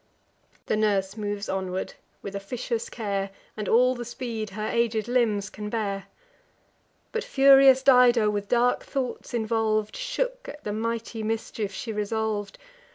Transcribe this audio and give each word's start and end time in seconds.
The 0.65 0.75
nurse 0.75 1.15
moves 1.15 1.47
onward, 1.47 1.93
with 2.23 2.35
officious 2.35 2.89
care, 2.89 3.29
And 3.55 3.69
all 3.69 3.93
the 3.93 4.03
speed 4.03 4.49
her 4.49 4.65
aged 4.67 5.07
limbs 5.07 5.47
can 5.51 5.69
bear. 5.69 6.05
But 7.11 7.23
furious 7.23 7.83
Dido, 7.83 8.27
with 8.27 8.49
dark 8.49 8.83
thoughts 8.83 9.31
involv'd, 9.35 9.95
Shook 9.95 10.49
at 10.49 10.63
the 10.63 10.73
mighty 10.73 11.21
mischief 11.21 11.71
she 11.71 11.93
resolv'd. 11.93 12.57